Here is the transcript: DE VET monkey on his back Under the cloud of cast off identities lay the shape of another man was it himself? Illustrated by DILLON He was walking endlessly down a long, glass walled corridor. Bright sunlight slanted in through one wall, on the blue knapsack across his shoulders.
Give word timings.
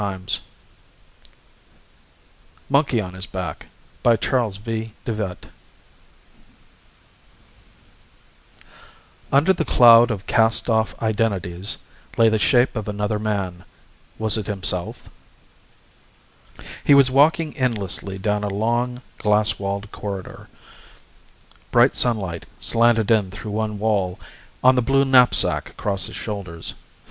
DE 0.01 0.07
VET 0.17 0.39
monkey 2.71 2.99
on 2.99 3.13
his 3.13 3.27
back 3.27 3.67
Under 4.03 4.33
the 9.53 9.63
cloud 9.63 10.09
of 10.09 10.25
cast 10.25 10.67
off 10.71 10.99
identities 11.03 11.77
lay 12.17 12.29
the 12.29 12.39
shape 12.39 12.75
of 12.75 12.87
another 12.87 13.19
man 13.19 13.63
was 14.17 14.39
it 14.39 14.47
himself? 14.47 15.07
Illustrated 16.57 16.57
by 16.57 16.63
DILLON 16.63 16.71
He 16.85 16.93
was 16.95 17.11
walking 17.11 17.55
endlessly 17.57 18.17
down 18.17 18.43
a 18.43 18.49
long, 18.49 19.03
glass 19.19 19.59
walled 19.59 19.91
corridor. 19.91 20.47
Bright 21.69 21.95
sunlight 21.95 22.47
slanted 22.59 23.11
in 23.11 23.29
through 23.29 23.51
one 23.51 23.77
wall, 23.77 24.19
on 24.63 24.73
the 24.73 24.81
blue 24.81 25.05
knapsack 25.05 25.69
across 25.69 26.07
his 26.07 26.15
shoulders. 26.15 26.73